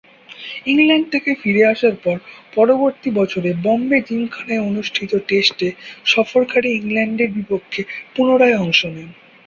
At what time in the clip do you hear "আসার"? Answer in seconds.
1.65-1.95